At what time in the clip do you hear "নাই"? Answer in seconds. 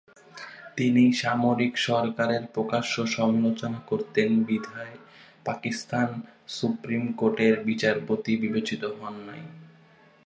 9.27-9.41